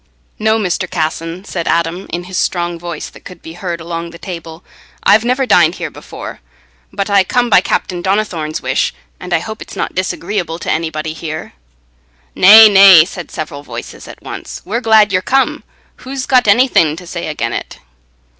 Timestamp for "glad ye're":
14.81-15.21